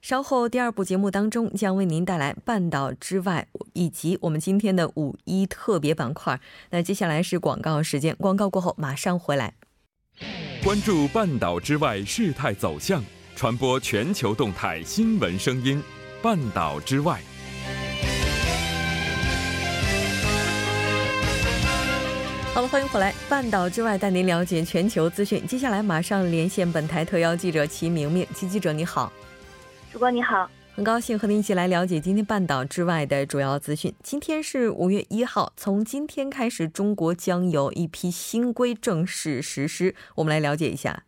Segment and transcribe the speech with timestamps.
[0.00, 6.40] 稍后第二部节目当中将为您带来半岛之外以及我们今天的五一特别板块。
[6.70, 9.54] 那接下来是广告时间，广告过后马上回来。
[10.62, 13.04] 关注半岛之外事态走向，
[13.34, 15.82] 传播全球动态新闻声音。
[16.22, 17.20] 半岛之外。
[22.54, 23.14] 好了，欢迎回来！
[23.28, 25.46] 半岛之外带您了解全球资讯。
[25.46, 29.12] 接下来马上连线本台特邀记者齐明明，齐记者你好，
[29.98, 33.92] 主播你好，很高兴和您一起来了解今天半岛之外的主要资讯。
[34.00, 41.02] 今天是五月一号，从今天开始，中国将有一批新规正式实施，我们来了解一下。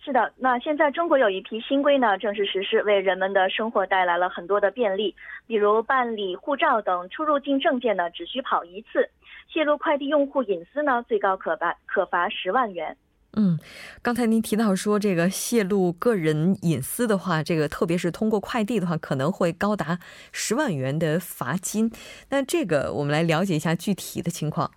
[0.00, 5.14] 是的，那现在中国有一批新规呢正式实施，为人们的生活带来了很多的便利，
[5.46, 9.08] 比如办理护照等出入境证件呢只需跑一次。
[9.48, 12.96] 泄露快递用户隐私呢，最高可罚可罚十万元。
[13.34, 13.58] 嗯，
[14.02, 19.98] 刚才您提到说这个泄露个人隐私的话，这个特别是通过快递的话，可能会高达
[20.32, 21.90] 十万元的罚金。
[22.28, 24.70] 那这个我们来了解一下具体的情况。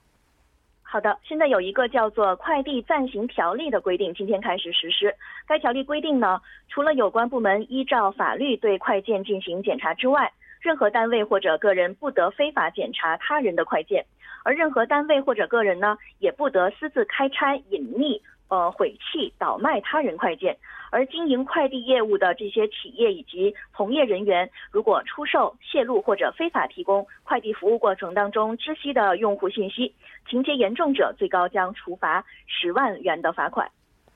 [0.82, 5.14] 好的，现在有一个叫做《快递暂行条例》的规定，今天开始实施。
[5.46, 6.40] 该条例规定呢，
[6.70, 14.06] 除了有关部门依照法律对快件进行检查之外，任何单位或者个人不得非法检查他人的快件。
[14.46, 18.22] 而任何单位或者个人呢，也不得私自开拆、隐匿、
[18.56, 20.58] 呃毁弃、倒卖他人快件。
[20.92, 29.94] 而经营快递业务的这些企业以及从业人员，如果出售、泄露或者非法提供快递服务过程当中知悉的用户信息，
[30.30, 33.70] 情节严重者，最高将处罚十万元的罚款。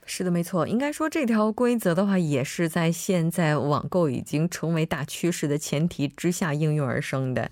[0.05, 0.66] 是的，没错。
[0.66, 7.51] 应该说，这条规则的话，也是在现在网购已经成为大趋势的前提之下应运而生的。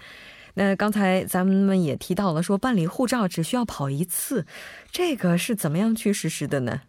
[0.57, 4.47] 那刚才咱们也提到了，说办理护照只需要跑一次，
[4.91, 6.81] 这个是怎么样去实施的呢？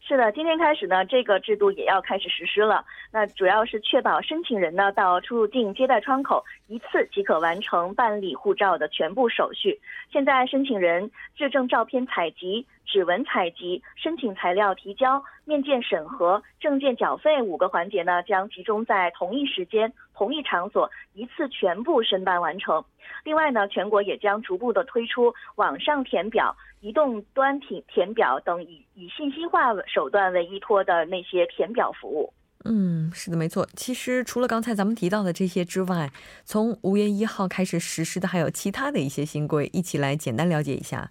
[0.00, 2.82] 是的，今天开始呢，这个制度也要开始实施了。
[3.12, 9.78] 那主要是确保申请人呢到出入境接待窗口一次即可完成办理护照的全部手续。
[10.10, 12.64] 现在申请人质证照片采集。
[12.86, 22.82] 指纹采集、申请材料提交、面见审核、证件缴费五个环节呢，将集中在同一时间、同一场所，一次全部申办完成。
[23.24, 32.32] 另外呢，全国也将逐步的推出网上填表、移动端填填表等以以信息化手段为依托的那些填表服务。
[32.64, 33.68] 嗯，是的，没错。
[33.74, 36.10] 其实除了刚才咱们提到的这些之外，
[36.44, 41.10] 从五月一号开始实施的还有其他的一些新规，一起来简单了解一下。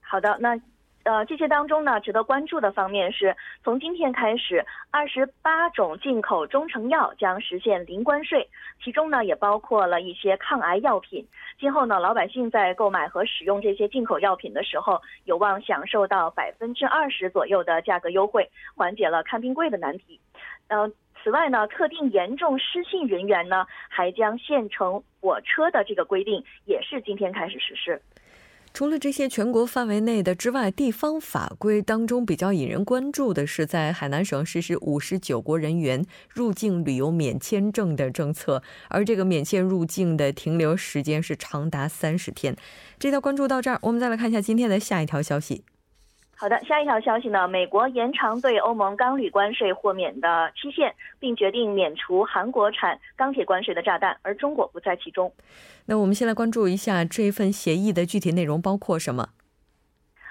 [0.00, 0.58] 好的，那。
[1.04, 8.48] 呃，这些当中呢，值得关注的方面是，从今天开始，二十八种进口中成药将实现零关税，
[8.82, 11.26] 其中呢也包括了一些抗癌药品。
[11.58, 20.20] 今后呢，老百姓在购买和使用这些进口药品的时候，有望享受到百分之二十左右的价格优惠，缓解了看病贵的难题。
[20.68, 20.88] 呃，
[21.22, 28.00] 此外呢，特定严重失信人员呢，还将限乘火车的这个规定，也是今天开始实施。
[28.74, 42.56] 除了这些全国范围内的之外，地方法规当中比较引人关注的是，在海南省实施五十九国人员入境旅游免签证的政策，而这个免签入境的停留时间是长达三十天。
[42.98, 45.64] 这条关注到这儿，我们再来看一下今天的下一条消息。
[46.42, 47.46] 好的，下一条消息呢？
[47.46, 55.32] 美国延长对欧盟钢铝关税豁免的期限，并决定免除韩国产钢铁关税的炸弹，而中国不在其中。
[55.86, 59.28] 那我们先来关注一下这份协议的具体内容包括什么？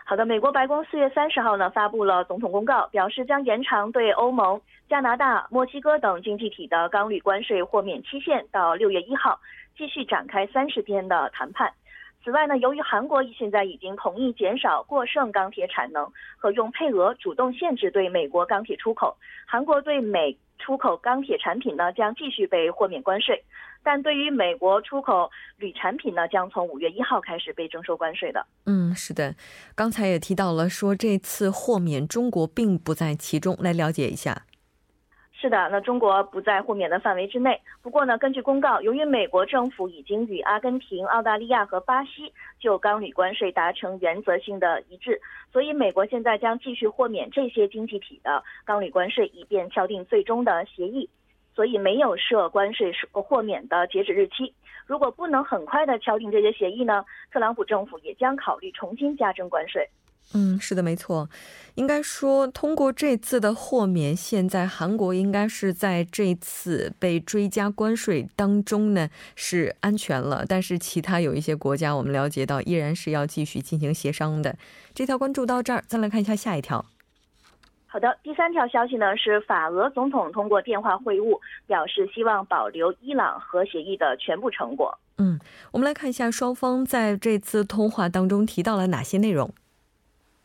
[0.03, 9.39] 好的，美国白宫四月三十号呢发布了总统公告，表示将延长对欧盟、加拿大、墨西哥等经济体的钢铝关税豁免期限到六月一号，
[9.77, 11.71] 继续展开三十天的谈判。
[12.23, 16.07] 此外呢，由于韩国现在已经同意减少过剩钢铁产能
[16.37, 23.43] 和用配额主动限制对美国钢铁出口，韩国对美出口钢铁产品呢将继续被豁免关税，
[23.81, 28.45] 但对于美国出口铝产品呢，将从五月一号开始被征收关税的。
[28.67, 29.33] 嗯，是的，
[29.73, 34.43] 刚才也提到了说这次豁免中国并不在其中，来了解一下。
[35.41, 37.59] 是的，那中国不在豁免的范围之内。
[37.81, 45.19] 不过呢，根据公告，由于美国政府已经与阿根廷、澳大利亚和巴西就钢铝关税达成原则性的一致，
[45.51, 51.09] 所以美国现在将继续豁免这些经济体的钢铝关税，以便敲定最终的协议。
[51.55, 54.53] 所以没有设关税豁免的截止日期。
[54.85, 59.89] 如果不能很快的敲定这些协议呢，特朗普政府也将考虑重新加征关税。
[60.33, 61.29] 嗯，是的，没错。
[61.75, 70.45] 应该说，通过这次的豁免，现在韩国应该是在这次被追加关税当中呢是安全了。
[70.47, 74.57] 但是其他有一些国家，我们了解到依然是要继续进行协商的。
[74.93, 76.85] 这条关注到这儿，再来看一下下一条。
[77.87, 81.37] 好的，第三条消息呢是法俄总统通过电话会晤，
[81.67, 84.97] 表示希望保留伊朗核协议的全部成果。
[85.17, 85.37] 嗯，
[85.71, 89.53] 我们来看一下双方在这次通话当中提到了哪些内容。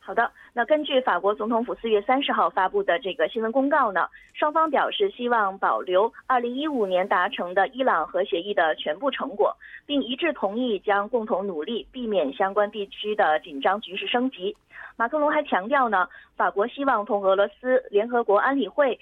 [0.07, 9.53] 好的，那根据法国总统府四月三十号发布的这个新闻公告呢，双方表示希望保留二零一五年达成的伊朗核协议的全部成果，
[9.85, 14.57] 并一致同意将共同努力避免相关地区的紧张局势升级。
[14.97, 16.07] 马克龙还强调呢，
[16.37, 19.01] 法国希望同俄罗斯、联合国安理会、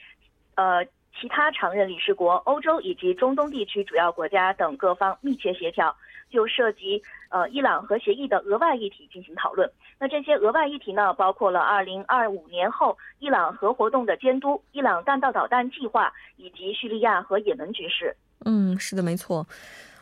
[0.55, 0.87] 呃
[1.21, 5.95] 其他常任理事国、欧洲以及中东地区主要国家等各方密切协调。
[6.31, 9.71] 就涉及呃伊朗核协议的额外议题进行讨论。
[10.01, 18.17] 那这些额外议题呢，包括了二零二五年后伊朗核活动的监督、伊朗弹道导弹计划以及叙利亚和也门局势。
[18.45, 19.47] 嗯，是的，没错。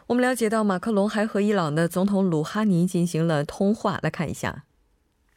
[0.07, 3.99] 我们了解到，马克龙还和伊朗的总统鲁哈尼进行了通话。
[4.03, 4.65] 来看一下。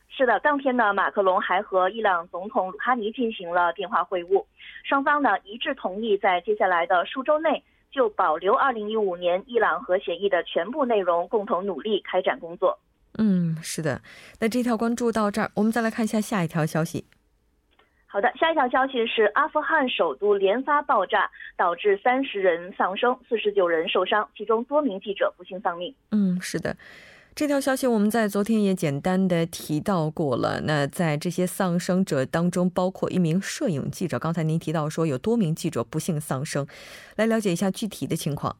[0.08, 4.46] 是的，当天呢，马克龙还和伊朗总统鲁哈尼进行了电话会晤，
[4.86, 7.62] 双方呢一致同意在接下来的数周内。
[7.92, 12.78] 就保留二零一五年伊朗核协议的全部内容，共同努力开展工作。
[13.18, 14.02] 嗯，是的。
[14.38, 17.06] 那这条关注到这儿，我们再来看一下下一条消息。
[18.06, 25.96] 好的，下一条消息是阿富汗首都连发爆炸，导致三十人丧生，四十九人受伤，其中多名记者不幸丧命。
[26.12, 26.76] 嗯，是的。
[27.36, 30.62] 这条消息我们在昨天也简单的提到过了。
[30.62, 34.18] 那在这些丧生者当中，包括一名摄影记者。
[34.18, 36.66] 刚才您提到说有多名记者不幸丧生，
[37.18, 38.56] 来了解一下具体的情况。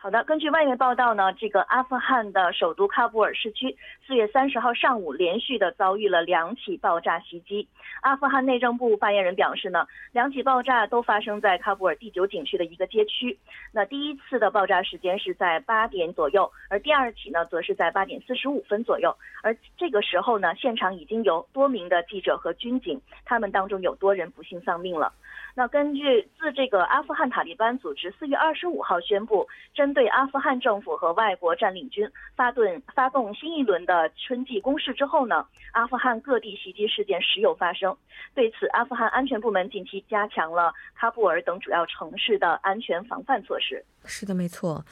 [0.00, 7.66] 好的，根据外媒报道呢，这个阿富汗的首都喀布尔市区四月三十号上午连续的遭遇了两起爆炸袭击。
[8.02, 13.36] 阿富汗内政部发言人表示呢，两起爆炸都发生在喀布尔第九景区的一个街区。
[13.72, 19.12] 那第一次的爆炸时间是在八点左右，而第二起呢，则是在八点四十五分左右。
[19.42, 25.12] 而这个时候呢，现场已经有多名的记者和军警，他们当中有多人不幸丧命了。
[25.56, 29.44] 那根据自这个阿富汗塔利班组织四月二十五号宣布，
[29.74, 37.96] 针对阿富汗政府和外国占领军发动发动新一轮的春季攻势之后呢，阿富汗各地袭击事件时有发生。
[38.34, 43.84] 对此，阿富汗安全部门近期加强了喀布尔等主要城市的安全防范措施。
[44.04, 44.84] 是的，没错。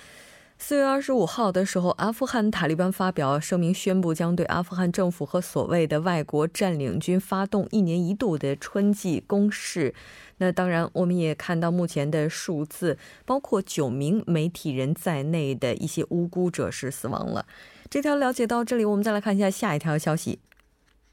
[0.59, 9.95] 四月二十五号的时候，阿富汗塔利班发表声明，宣布将对阿富汗政府和所谓的外国占领军发动一年一度的春季攻势。
[10.39, 17.45] 那当然，我们也看到目前的数字，包括九名媒体人在内的一些无辜者是死亡了。
[17.89, 20.41] 这条了解到这里，我们再来看一下下一条消息。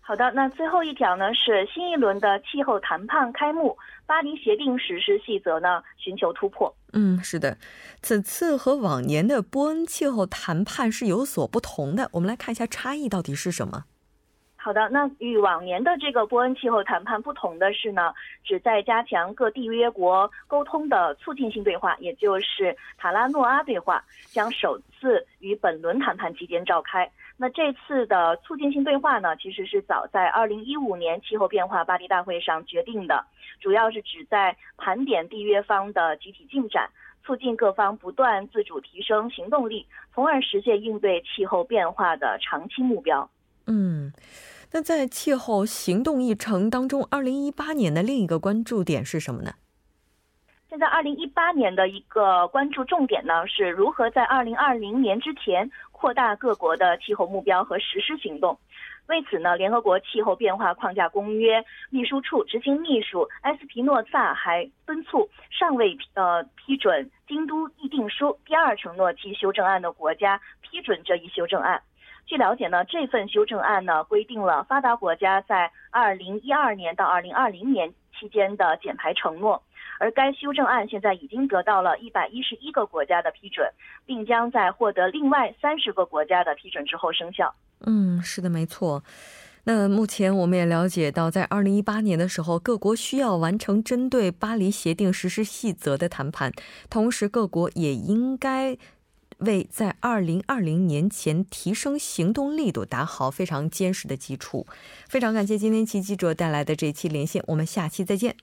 [0.06, 6.76] 好的，那最后一条呢是新一轮的气候谈判开幕，巴黎协定实施细则呢寻求突破。
[6.92, 7.58] 嗯，是的，
[8.02, 12.10] 此次和往年的波恩气候谈判是有所不同的。
[12.14, 13.86] 我们来看一下差异到底是什么。
[14.56, 18.14] 好的，那与往年的这个波恩气候谈判不同的是呢，
[18.46, 24.02] 旨在加强各缔约国沟通的促进性对话，也就是塔拉诺阿对话，
[24.32, 27.12] 将首次于本轮谈判期间召开。
[27.44, 33.22] 那这次的促进性对话呢，其实是早在二零一五年气候变化巴黎大会上决定的，
[33.60, 36.90] 主要是旨在盘点缔约方的集体进展，
[37.22, 39.86] 促进各方不断自主提升行动力，
[40.16, 43.30] 从而实现应对气候变化的长期目标。
[43.68, 44.14] 嗯。
[44.72, 49.56] 那在气候行动议程当中，二零一八年的另一个关注点是什么呢？
[50.74, 58.58] 现在二零一八年的一个关注重点呢，是如何在二零二零年之前扩大各国的气候目标和实施行动。
[59.06, 71.84] 为此呢，联合国气候变化框架公约秘书处执行秘书埃斯皮诺萨还敦促尚未呃批准京都议定书第二承诺期修正案的国家批准这一修正案。
[72.26, 79.62] 据了解呢，这份修正案呢规定了发达国家在二零一二年到二零二零年期间的减排承诺，
[80.04, 83.66] 而该修正案现在已经得到了一百一十一个国家的批准，
[84.06, 87.56] 并将在获得另外三十个国家的批准之后生效。
[87.86, 89.02] 嗯，是的，没错。
[89.64, 96.52] 那目前我们也了解到，在二零一八年的时候，各国需要完成针对巴黎协定实施细则的谈判，
[96.90, 98.78] 同时各国也应该。
[99.40, 104.66] 为在二零二零年前提升行动力度打好非常坚实的基础。
[105.10, 108.38] 非常感谢今天齐记者带来的这期连线，我们下期再见。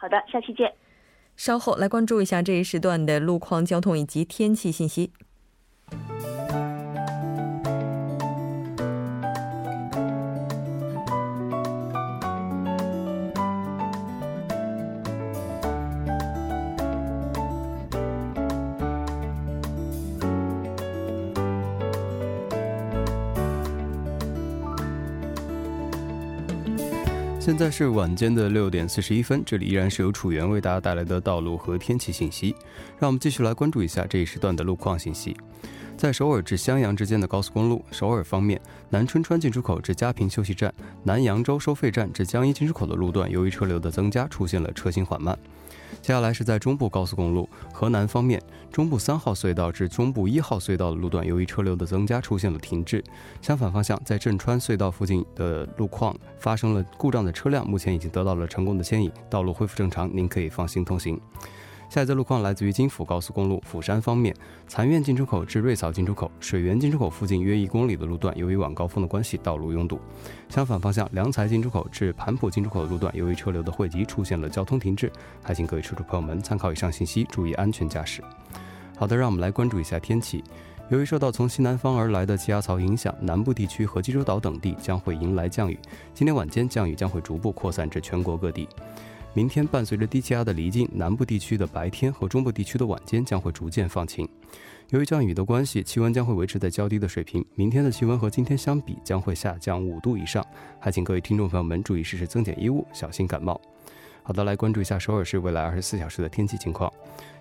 [0.00, 0.72] 好的，下期见。
[1.36, 5.12] 稍后来关注一下这一时段的路况、交通以及天气信息。
[27.40, 32.54] 现在是晚间的六点四十一分，这里依然是由楚源为大家带来的道路和天气信息。
[32.98, 35.34] 让我们继续来关注一下这一时段的路况信息。
[36.00, 45.38] 在首尔至襄阳之间的高速公路，首尔方面，南春川进出口至嘉平休息站、南扬州收费站至江一进出口的路段，由于车流的增加，出现了车行缓慢。
[46.00, 48.40] 接下来是在中部高速公路河南方面，
[48.72, 53.04] 中部三号隧道至中部一号隧道的路段，由于车流的增加，出现了停滞。
[53.42, 61.20] 相反方向，在镇川隧道附近的路况发生了故障的车辆，目前已经得到了成功的牵引，道路恢复正常，您可以放心通行。
[61.90, 64.32] 下一则路况来自于京釜高速公路釜山方面，
[64.68, 69.98] 残苑进出口至瑞草进出口、水源进出口附近约一公里的路段，由于晚高峰的关系，道路拥堵。
[70.48, 75.10] 相反方向，良才进出口至盘浦进出口的路段，由于车流的汇集，出现了交通停滞。
[75.42, 78.22] 还请各位车主朋友们参考以上信息，注意安全驾驶。
[78.96, 80.44] 好的，让我们来关注一下天气。
[80.90, 85.76] 由于受到从西南方而来的气压槽影响，南部地区和济州岛等地将会迎来降雨。
[86.14, 88.68] 今天晚间降雨将会逐步扩散至全国各地。
[89.32, 94.28] 明天伴随着低气压的离境，南部地区的白天和中部地区的晚间将会逐渐放晴。
[94.88, 97.44] 由于降雨的关系，气温将会维持在较低的水平。
[97.54, 100.44] 明天的气温和今天相比将会下降五度以上，
[100.80, 103.60] 还请各位听众朋友们注意适时增减衣物，小心感冒。
[104.24, 106.92] 好的，来关注一下首尔市未来二十四小时的天气情况。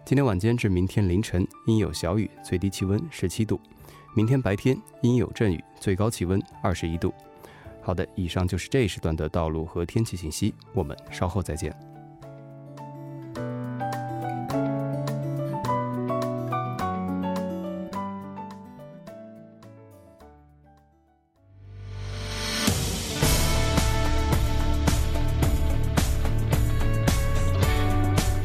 [0.06, 3.60] 今天晚间至明天凌晨阴有小雨，最低气温十七度；
[4.16, 7.12] 明天白天阴有阵雨，最高气温二十一度。
[7.82, 11.76] 好的，以上就是这一时段的道路和天气信息，我们稍后再见。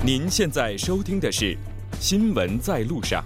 [0.03, 1.55] 您现在收听的是
[1.99, 3.23] 《新闻在路上》。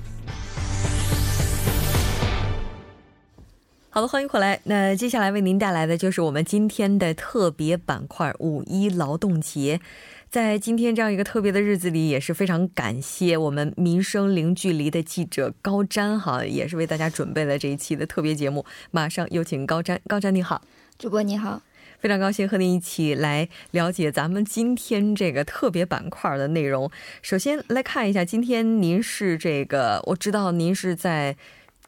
[3.90, 4.60] 好的，欢迎回来。
[4.64, 9.80] 那接下来为您带来的就是我们今天的特别板块——五一劳动节。
[10.28, 18.66] 在今天这样一个特别的日子里，也是非常感谢我们民生零距离的记者高瞻哈，也是为大家准备了这一期的特别节目。
[18.90, 20.60] 马上有请高瞻，高瞻你好，
[20.98, 21.62] 主播你好，
[21.98, 26.90] 非常高兴和您一起来了解咱们今天这个特别板块的内容。
[27.22, 31.36] 首先来看一下，今天您是这个，我知道您是在。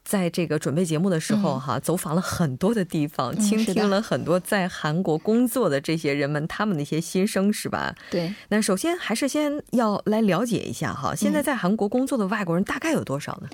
[0.04, 7.94] 在这个准备节目的时候，哈，走访了很多的地方，倾听了很多在韩国工作的这些人们他们的一些心声，是吧？
[8.10, 8.34] 对。
[8.48, 13.48] 那首先还是先要来了解一下哈，现在在韩国工作的外国人大概有多少呢？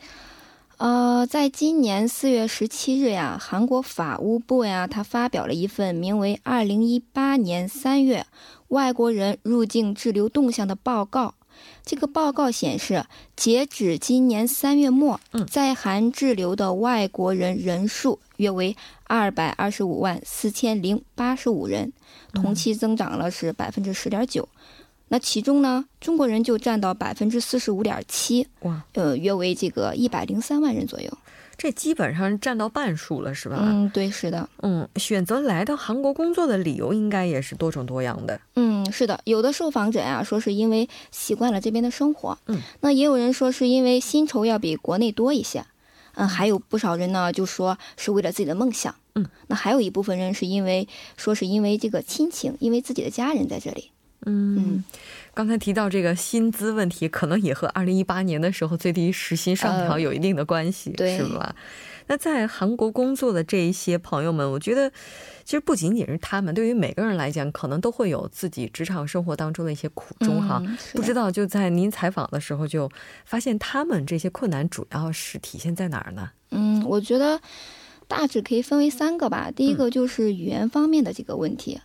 [0.78, 8.26] 呃，在今年四月十七日呀，韩国法务部呀，他发表了一份名为《二零一八年三月
[8.68, 11.35] 外国人入境滞留动向》的报告。
[11.84, 13.04] 这个报告显示，
[13.36, 21.92] 截止今年三月末，在韩滞留的外国人人数约为二百二十五万四千零八十五人，
[22.32, 24.48] 同期增长了是百分之十点九。
[25.08, 31.18] 那其中呢，中国人就占到百分之四十五点七，哇，呃，约为这个一百零三万人左右。
[31.58, 33.56] 这基本上占到半数了，是吧？
[33.60, 34.48] 嗯，对，是的。
[34.62, 38.40] 嗯，选择来到韩国工作的理由应该也是多种多样的。
[38.54, 45.64] 嗯，是的，有的受访者呀说是因为习惯了这边的生活，嗯，那也有人说是因为薪酬要比国内多一些，
[46.14, 50.86] 嗯，还有不少人呢就说是为了自己的梦想，嗯，那还有一部分人是因为
[51.16, 53.90] 说是因为这个亲情，因为自己的家人在这里。
[54.26, 54.84] 嗯，
[55.32, 61.54] 刚才提到这个薪资问题，可能也和二零一八年的时候最低时薪上调有一定的关系，是吧？
[62.08, 64.90] 那在韩国工作的这一些朋友们，我觉得
[65.44, 70.62] 其实不仅仅是他们，对于每个人来讲，可能都会有自己职场生活当中的一些苦衷哈。
[70.92, 72.88] 不知道就在您采访的时候，就
[73.24, 76.30] 发现他们这些困难主要是体现在哪儿呢？
[76.50, 77.40] 嗯，我觉得
[78.06, 79.50] 大致可以分为三个吧。
[79.54, 81.80] 第一个就是语言方面的这个问题。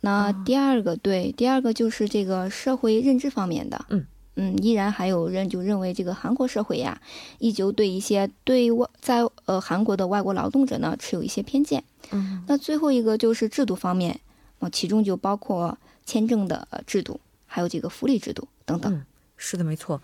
[0.00, 7.00] 那第二个对，第二个就是这个社会认知方面的，嗯嗯，依然还有人就认为这个韩国社会呀，
[7.38, 14.18] 依旧对一些对外在呃韩国的外国劳动者呢持有一些偏见，嗯，那最后一个就是制度方面，
[14.60, 15.76] 啊，其中就包括
[16.06, 19.02] 签证的制度，还有这个福利制度等等。
[19.36, 20.00] 是的，没错。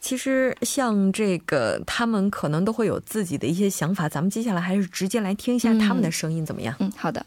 [0.00, 6.74] 其实像这个，他们可能都会有自己的一些想法，咱们接下来还是直接来听一下他们的声音，怎么样？
[6.80, 7.24] 嗯，好的。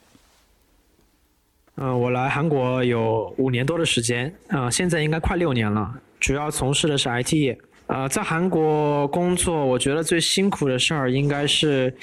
[1.78, 5.94] 嗯，我来韩国有五年多的时间，啊，现在应该快六年了。
[6.20, 7.58] 主要从事的是 IT 业。
[7.88, 11.94] 呃，在韩国工作，我觉得最辛苦的事儿应该是，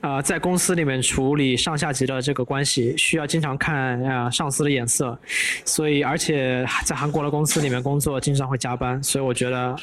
[0.00, 5.18] 呃，在公司里面处理上下级的这个关系，需要经常看啊上司的眼色，
[5.64, 9.74] 所以而且在韩国的公司里面工作，经常会加班，所以我觉得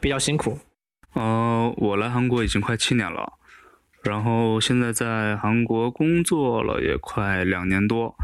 [0.00, 0.58] 比较辛苦。
[1.14, 3.32] 呃，我来韩国已经快七年了，
[4.02, 8.14] 然后现在在韩国工作了也快两年多。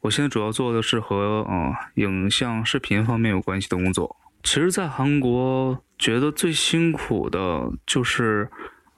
[0.00, 4.16] 我现在主要做的是和呃影像视频方面有关系的工作。
[4.42, 8.48] 其实，在韩国觉得最辛苦的就是，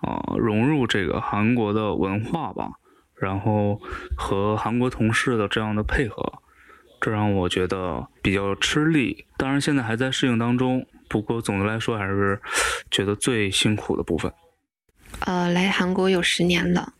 [0.02, 2.72] 呃，融入这个韩国的文化吧，
[3.14, 3.80] 然后
[4.16, 6.40] 和韩国同事的这样的配合，
[7.00, 9.24] 这让我觉得比较吃力。
[9.38, 10.86] 当然，现在还在适应当中。
[11.08, 12.40] 不过总的来说，还是
[12.90, 14.32] 觉得最辛苦的部分。
[15.20, 16.92] 呃，来韩国有十年了，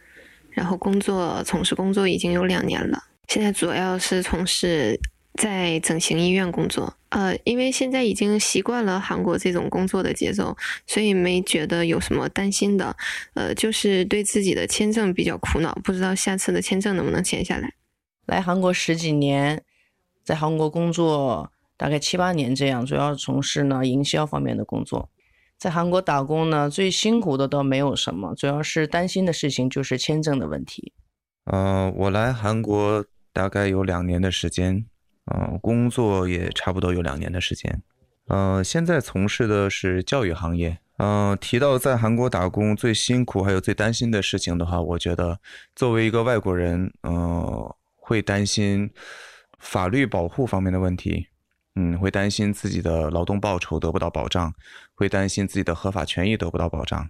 [0.50, 2.98] 然后工作从事工作已经有两年了。
[3.30, 4.98] 现在主要是从事
[5.34, 6.92] 在整形医院工作。
[7.10, 12.96] 呃，因为现在已经习惯了韩国这种工作的节奏，所以没觉得有什么担心的。
[13.34, 17.72] 呃，就是对自己的签证比较苦恼，不知道下次的签证能不能签下来。
[18.26, 19.62] 来韩国十几年，
[20.24, 25.08] 在韩国工作大概七八年这样，主要从事呢营销方面的工作。
[25.56, 30.92] 在韩国打工呢，最辛苦的倒没有什么，主要是担心的事情就是签证的问题。
[31.44, 33.04] 嗯，我来韩国。
[33.32, 34.84] 大概有两年的时间，
[35.26, 37.82] 嗯，工作也差不多有两年的时间，
[38.28, 45.38] 嗯，现在从事的是教育行业，嗯，提到在韩国打工最辛苦还有最担心的事情的话，我觉得
[45.74, 48.90] 作为一个外国人，嗯，会担心
[49.58, 51.28] 法律保护方面的问题，
[51.76, 54.52] 嗯，会担心自己的劳动报酬得不到保障，
[54.94, 57.08] 会担心自己的合法权益得不到保障。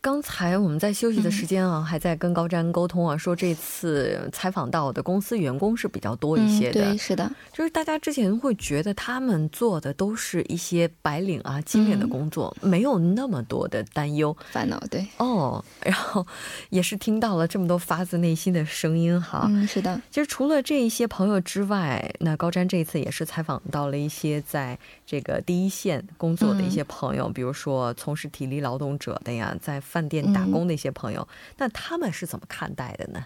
[0.00, 6.84] 刚才我们在休息的时间啊，还在跟高瞻沟通啊，说这次采访到的公司员工是比较多一些的。
[6.84, 14.78] 对，是的，就是大家之前会觉得他们做的都是一些白领啊、金领的工作，没有那么多的担忧、烦恼。
[14.88, 16.24] 对，哦，然后
[16.70, 19.46] 也是听到了这么多发自内心的声音哈。
[19.50, 20.00] 嗯，是的。
[20.10, 29.82] 其实除了这一些朋友之外，那高瞻这一次也是采访到了一些在这个第一线工作的一些朋友，比如说从事体力劳动者的呀，在。
[29.98, 33.24] 饭店打工的一些朋友，那他们是怎么看待的呢？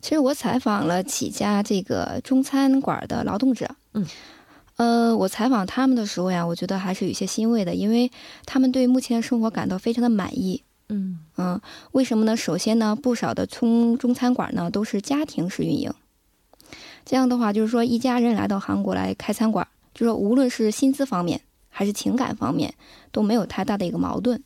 [0.00, 4.04] 其实我采访了几家这个中餐馆的劳动者，嗯，
[4.76, 8.10] 呃，我采访他们的时候呀，我觉得还是有些欣慰的，因为
[8.44, 10.62] 他们对目前的生活感到非常的满意。
[10.88, 11.60] 嗯嗯，
[11.92, 12.36] 为什么呢？
[12.36, 15.92] 首先呢，不少的中中餐馆呢都是家庭式运营，
[17.04, 22.74] 这样的话就是说一家人来到韩国来开餐馆，就说无论是薪资方面还是情感方面
[23.12, 24.42] 都没有太大的一个矛盾。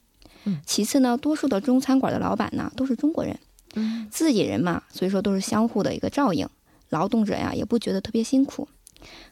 [0.65, 3.39] 其次呢，多数的中餐馆的老板呢都是中国人，
[3.75, 6.49] 嗯，自己人嘛，所以说都是相互的一个照应，
[6.89, 8.69] 劳动者呀也不觉得特别辛苦。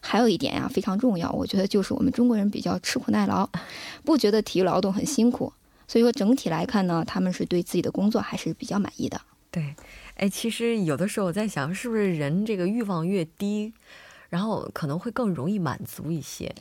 [0.01, 3.47] 还有一点呀非常重要，我觉得就是我们中国人比较吃苦耐劳，
[4.03, 5.53] 不觉得体力劳动很辛苦，
[5.87, 9.21] 所以说整体来看呢，他们是对自己的工作还是比较满意的。
[9.51, 9.75] 对，
[10.15, 13.73] 哎，其实有的时候我在想，是不是人这个欲望越低，
[14.29, 16.53] 然后可能会更容易满足一些。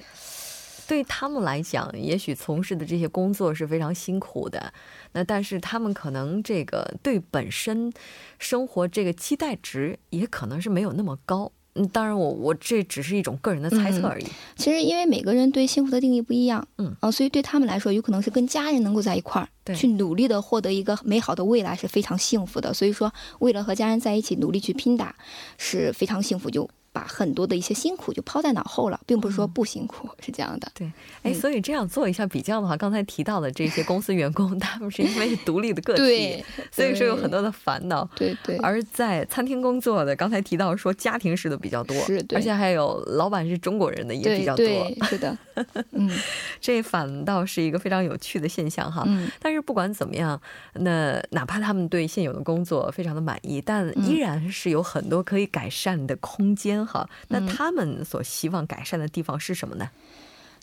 [0.88, 4.72] 对他们来讲，也许从事的这些工作是非常辛苦的，
[5.12, 7.92] 那但是他们可能这个对本身
[8.38, 11.52] 生活这个期待值也可能是没有那么高。
[11.74, 14.26] 嗯，当然我我这只是一种个人的猜测而已。
[14.56, 22.72] 其实因为每个人对幸福的定义不一样，嗯啊，所以对他们来说，有可能是跟家人能够在一块儿，去努力的获得一个美好的未来是非常幸福的。
[22.72, 25.14] 所以说，为了和家人在一起努力去拼打，
[25.58, 26.68] 是非常幸福就。
[26.92, 30.70] 把很多的一些辛苦就抛在脑后了，并不是说不辛苦，是这样的。
[30.74, 30.90] 对，
[31.22, 38.08] 哎，所以这样做一下比较的话，刚才提到的这些公司员工， 他们是因为独立的个体，所以说有很多的烦恼。
[38.16, 38.56] 对对。
[38.58, 44.66] 而在餐厅工作的，刚才提到说家庭式的比较多，是，而且还有老板是中国人的也比较多。
[45.02, 45.36] 是的。
[45.92, 46.10] 嗯，
[46.60, 49.04] 这反倒是一个非常有趣的现象哈。
[49.06, 49.30] 嗯。
[49.40, 50.40] 但是不管怎么样，
[50.74, 56.77] 那哪怕他们对现有的工作非常的满意，但依然是有很多可以改善的空间。
[56.84, 59.88] 好，那他们所希望改善的地方是什么呢？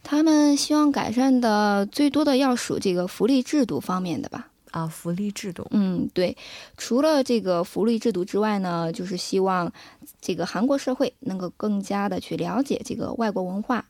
[0.03, 4.49] 他们希望改善的最多的要数这个福利制度方面的吧？
[4.71, 5.65] 啊，福利制度。
[5.71, 6.37] 嗯，对。
[6.77, 9.71] 除了这个福利制度之外呢，就是希望
[10.21, 13.85] 这个韩国社会能够更加的去了解这个外国文化，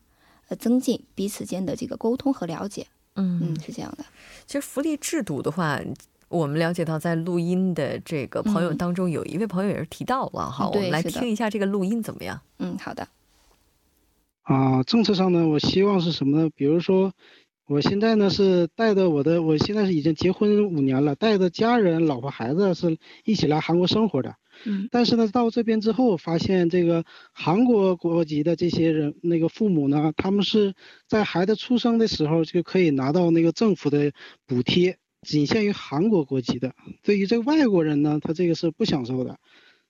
[0.48, 2.88] 呃，增进彼此间的这个沟通和了解。
[3.16, 4.06] 嗯嗯，是这样的。
[4.46, 5.80] 其实福利制度的话。
[6.36, 12.40] 我们了解到，在录音的这个朋友当中，有一位朋友也是提到了哈，我们来听一下这个录音怎么样？
[12.60, 13.08] 嗯，好的。
[14.44, 16.50] 啊，政策上呢，我希望是什么呢？
[16.56, 17.14] 比如说，
[17.68, 24.36] 我现在呢是带着我的，我现在是已经结婚五年了，带着家人、老婆、孩子是一起来韩国生活的。
[24.66, 30.76] 嗯，但是呢，到这边之后发现这个韩国国籍的这些人，那个父母呢，他们是
[31.08, 34.12] 在孩子出生的时候就可以拿到那个政府的
[34.46, 36.74] 补贴，仅限于韩国国籍的。
[37.04, 39.38] 对于这个外国人呢，他这个是不享受的。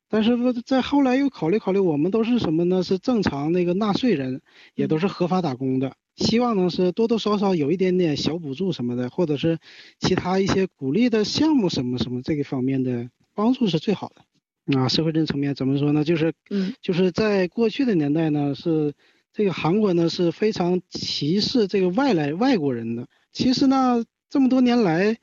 [0.07, 0.31] 但是
[0.65, 2.83] 在后来又考虑考虑，我们都是什么呢？
[2.83, 4.41] 是正常那个纳税人，
[4.75, 5.95] 也都是合法打工的。
[6.15, 9.57] 希望呢是多多少少有一点点小补助什么的，或者是
[9.99, 14.79] 其他一些鼓励的项目什么什么这个方面的帮助是最好的。
[14.79, 16.03] 啊，社会政策层面怎么说呢？
[16.03, 18.93] 就是，嗯，就是在过去的年代呢，是
[19.33, 23.07] 这个韩国呢是非常歧视这个外来外国人的。
[23.31, 25.17] 其实呢，这么多年来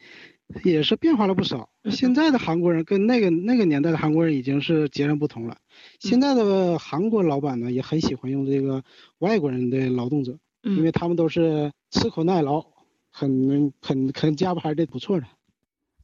[0.65, 1.69] 也是变化了不少。
[1.91, 5.57] 现在的韩国人跟那个那个年代的韩国人已经是截然不同了。
[6.01, 8.83] 现在的韩国老板呢也很喜欢用这个
[9.19, 10.38] 外国人的劳动者。
[10.65, 12.65] 因为他们都是吃苦耐劳，
[13.11, 15.27] 很很很加班的，不错的。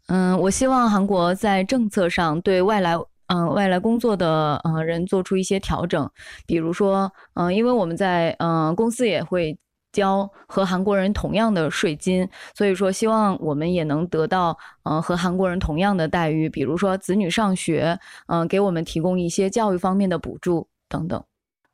[0.08, 2.96] 嗯，我希望韩国在政策上对外来
[3.28, 6.10] 嗯外来工作的嗯人做出一些调整，
[6.44, 9.56] 比如说嗯，因为我们在嗯公司也会
[9.92, 21.22] 交和韩国人同样的税金，所以说希望我们也能得到嗯和韩国人同样的待遇，比如说子女上学，嗯，给我们提供一些教育方面的补助等等。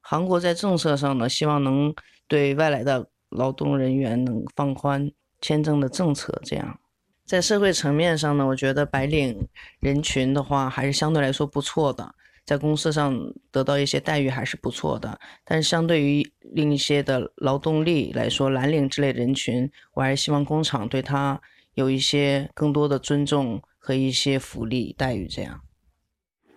[0.01, 1.95] 韩国在政策上呢，希望能。
[2.27, 6.81] 对外来的劳动人员能放宽签证的政策，这样，
[7.27, 9.47] 在社会层面上呢，我觉得白领
[9.79, 12.15] 人群的话还是相对来说不错的，
[12.45, 15.19] 在公司上得到一些待遇还是不错的。
[15.45, 21.41] 但是相对于另一些的劳动力来说，蓝领之类人群，我还是希望工厂对他
[21.75, 25.61] 有一些更多的尊重和一些福利待遇，这样。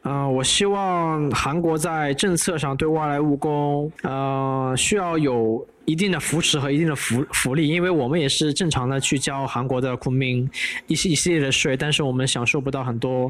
[0.10, 10.50] 嗯，我希望韩国在政策上对外来务工，呃，需要有一定的扶持和一定的福福利，因为我们也是正常的去交韩国的国民
[10.88, 13.30] 一系一系列的税，但是我们享受不到很多，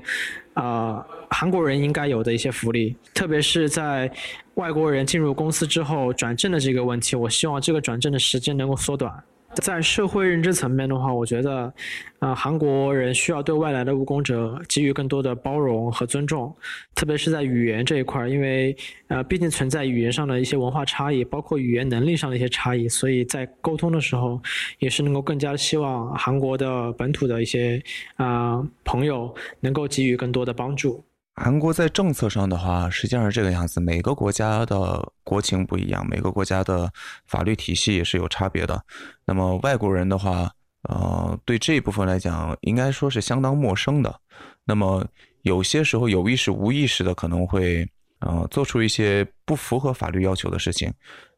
[0.54, 4.12] 呃，韩国人应该有的一些福利，特别是在
[4.54, 9.12] 外国人进入公司之后转正的这个问题，我希望这个转正的时间能够缩短。
[9.56, 11.74] 在社会认知层面的话，我觉得，
[12.20, 16.56] 呃，韩国人需要对外来的务工者给予更多的包容和尊重，
[16.94, 18.76] 特别是在语言这一块儿，因为，
[19.08, 24.40] 呃，毕竟存在语言上的一些文化差异，包括语言能力上的一些差异，所以在沟通的时候，
[24.78, 27.82] 也是能够更加希望韩国的本土的一些
[28.18, 31.04] 啊朋友能够给予更多的帮助。
[31.40, 33.80] 韩国在政策上的话，实际上是这个样子。
[33.80, 36.92] 每个国家的国情不一样，每个国家的
[37.28, 38.84] 法律体系也是有差别的。
[39.24, 40.52] 那么外国人的话，
[40.90, 44.20] 呃，对这一部分来讲，应该说是相当陌生的。
[44.66, 45.06] 那么
[45.44, 47.88] 有些时候有意识、无意识的可能会，
[48.22, 50.92] 呃，做出一些不符合法律要求的事情。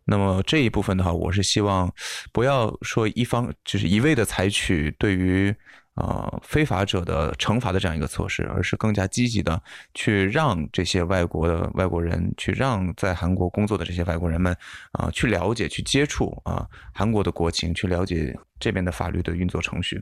[0.06, 1.94] 那么这一部分的话，我是希望
[2.32, 5.54] 不要说一方就是一味的采取对于。
[6.00, 9.62] 呃，非法者的惩罚的这样一个措施，而是更加积极的
[9.94, 14.56] 去让这些外国的外国人，去让在韩国工作的这些外国人们
[14.94, 20.02] 啊，去了解、去接触啊韩国的国情，去了解这边的法律的运作程序。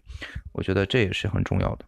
[0.52, 1.86] 我觉得这也是很重要的。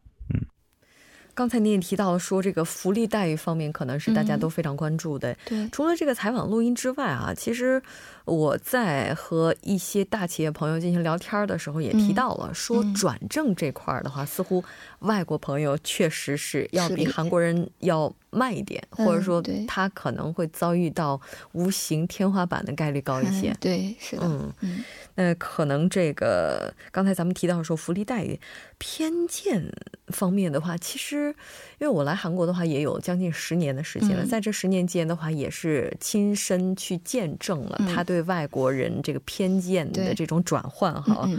[1.39, 1.49] 嗯。
[1.49, 5.33] 刚才你也提到了，说这个福利待遇方面可能是大家都非常关注的。
[5.45, 7.81] 对，除了这个采访录音之外啊，其实
[8.25, 14.61] 我在和一些大企业朋友进行聊天的时候，也提到了说转正这块儿的话，似乎
[14.99, 21.19] 外国朋友确实是要比韩国人要慢一点，或者说他可能会遭遇到
[21.53, 23.55] 无形天花板的概率高一些。
[23.59, 24.23] 对，是的，
[24.61, 24.83] 嗯。
[25.15, 28.39] 那可能这个刚才咱们提到说福利待遇
[28.77, 29.69] 偏见
[30.07, 31.27] 方面的话，其实
[31.79, 41.29] 因为我来韩国的话也有将近十年的时间了，在这十年间的话，也是亲身去见证了他对外国人这个偏见的这种转换哈。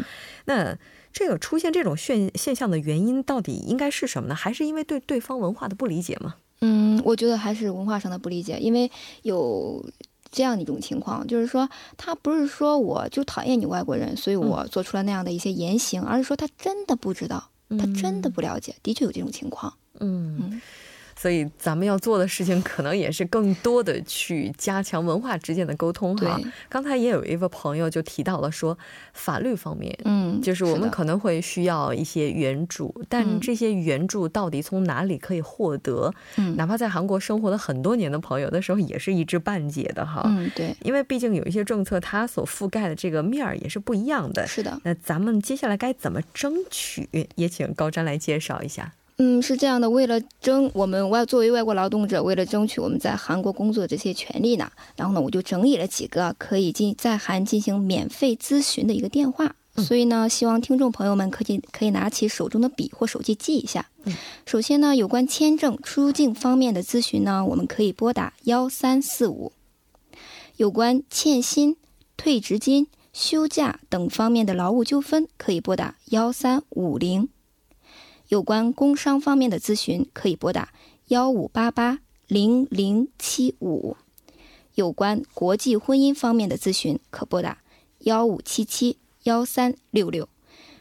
[0.45, 0.77] 那
[1.13, 4.35] 这个出现这种现现象的原因到底应该是什么呢？
[4.35, 6.35] 还是因为对对方文化的不理解吗？
[6.61, 8.91] 嗯，我觉得还是文化上的不理解，因为
[9.23, 9.85] 有。
[10.33, 19.75] 这样的一种情况，就是说，他不是说我就讨厌你外国人，所以我做出了那样的一些言行，而是说他真的不知道，他真的不了解，的确有这种情况。
[19.99, 20.63] 嗯。
[21.21, 26.41] 所以咱们要做的事情，可能也是更多的去加强文化之间的沟通哈。
[26.67, 28.79] 刚才也有一个朋友就提到了说，
[29.13, 36.11] 法律方面，嗯，就是我们可能会需要一些援助，但这些援助到底从哪里可以获得？
[36.39, 40.23] 嗯，哪怕在韩国生活了很多年的朋友的时候，也是一知半解的哈。
[40.25, 44.47] 嗯，对，因为毕竟有一些政策，它所覆盖的这个面儿也是不一样的。
[44.47, 44.81] 是的。
[44.85, 47.07] 那咱们接下来该怎么争取？
[47.35, 48.95] 也请高瞻来介绍一下。
[49.23, 63.91] 嗯，是这样的，为了争我们外作为外国劳动者，为了争取我们在韩国工作的这些权利呢，然后呢，我就整理了几个可以进在韩进行免费咨询的一个电话，所以呢，希望听众朋友们可以可以拿起手中的笔或手机记一下。
[64.47, 69.53] 首先呢，有关签证、出入境方面的咨询呢，我们可以拨打幺三四五；
[70.57, 71.77] 有关欠薪、
[72.17, 77.27] 退职金、休假等方面的劳务纠纷，可以拨打幺三五零；
[78.31, 80.73] 有关工伤方面的咨询，可以拨打
[81.09, 83.97] 幺五八八零零七五；
[84.75, 87.59] 有关国际婚姻方面的咨询，可拨打
[87.99, 88.97] 幺五七七。
[89.25, 90.31] 幺三六六，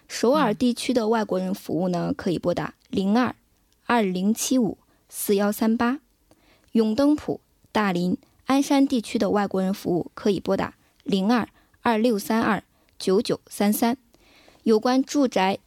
[0.07, 3.35] 首尔地区的外国人服务呢，可以拨打零二
[3.85, 4.77] 二零七五
[5.09, 5.97] 四幺三八；
[6.71, 7.41] 永登浦、
[7.73, 11.49] 大林、鞍山地区的外国人服务可以拨打零二
[11.81, 12.63] 二六三二
[12.97, 13.95] 九九三三；
[14.63, 15.59] 有关住宅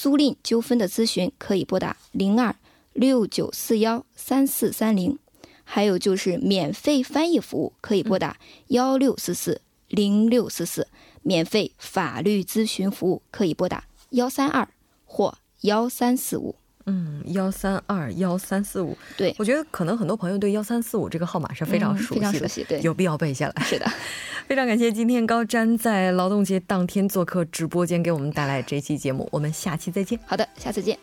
[0.00, 2.54] 租赁纠纷的咨询可以拨打零二
[2.92, 5.16] 六九四幺三四三零；
[5.64, 8.36] 还有就是免费翻译服务可以拨打
[8.68, 10.86] 幺六四四零六四四。
[11.22, 14.68] 免费法律咨询服务可以拨打幺三二
[15.04, 16.54] 或幺三四五。
[16.86, 18.96] 嗯，幺三二幺三四五。
[19.16, 23.64] 对，我觉得可能很多朋友对幺三四五这个号码是非常熟悉的，非常熟悉，对，有必要背下来。
[23.64, 23.90] 是的，
[24.48, 29.28] 非常感谢今天高瞻在劳动节当天做客直播间，给我们带来这期节目。
[29.30, 30.18] 我们下期再见。
[30.24, 30.98] 好的，下次见。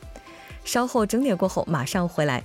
[0.63, 2.43] 稍后整点过后马上回来。